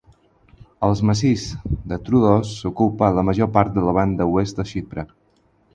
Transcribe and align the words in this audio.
El 0.87 0.95
massís 1.09 1.43
del 1.91 2.01
Tróodos 2.09 2.55
ocupa 2.73 3.13
la 3.19 3.27
major 3.29 3.55
part 3.61 3.79
de 3.79 3.87
la 3.91 3.97
banda 4.01 4.33
oest 4.39 4.63
de 4.63 4.69
Xipre. 4.73 5.07